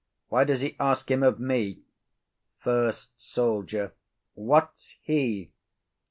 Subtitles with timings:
[0.29, 1.83] Why does he ask him of me?
[2.57, 3.93] FIRST SOLDIER.
[4.33, 5.51] What's he?